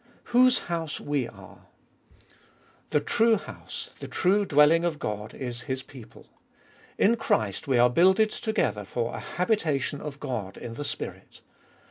Whose 0.33 0.57
house 0.61 0.99
we 0.99 1.27
are. 1.27 1.67
The 2.89 3.01
true 3.01 3.35
house, 3.37 3.91
the 3.99 4.07
true 4.07 4.45
dwelling 4.45 4.83
of 4.83 4.97
Gqd, 4.97 5.35
is 5.35 5.61
His 5.69 5.83
people. 5.83 6.25
In 6.97 7.15
Christ 7.17 7.67
we 7.67 7.77
are 7.77 7.87
builded 7.87 8.31
together 8.31 8.83
for 8.83 9.13
a 9.15 9.19
habitation 9.19 10.01
of 10.01 10.19
God 10.19 10.57
in 10.57 10.73
the 10.73 10.83
Spirit. 10.83 11.41